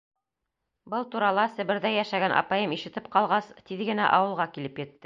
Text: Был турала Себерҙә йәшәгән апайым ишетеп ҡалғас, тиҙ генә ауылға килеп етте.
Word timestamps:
Был 0.93 1.05
турала 1.15 1.43
Себерҙә 1.59 1.93
йәшәгән 1.99 2.35
апайым 2.41 2.75
ишетеп 2.79 3.13
ҡалғас, 3.19 3.55
тиҙ 3.71 3.89
генә 3.93 4.11
ауылға 4.19 4.53
килеп 4.59 4.85
етте. 4.87 4.99